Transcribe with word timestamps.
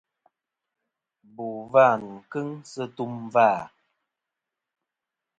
Bò 1.35 1.47
vâ 1.71 1.85
nɨn 2.01 2.15
kɨŋ 2.31 2.47
sɨ 2.71 2.83
tum 2.95 3.13
vâ. 3.33 3.49